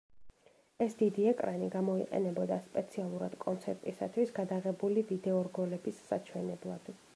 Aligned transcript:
ეს 0.85 0.95
დიდი 1.01 1.25
ეკრანი 1.31 1.67
გამოიყენებოდა 1.75 2.57
სპეციალურად 2.69 3.37
კონცერტისათვის 3.45 4.35
გადაღებული 4.41 5.07
ვიდეორგოლების 5.13 6.05
საჩვენებლად. 6.11 6.95